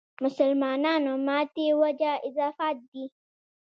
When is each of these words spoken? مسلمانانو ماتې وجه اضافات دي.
مسلمانانو 0.23 1.11
ماتې 1.27 1.67
وجه 1.81 2.11
اضافات 2.27 2.77
دي. 2.91 3.05